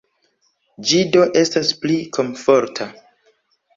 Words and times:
Ĝi 0.91 1.01
do 1.15 1.21
estas 1.43 1.71
pli 1.85 1.99
komforta. 2.19 2.89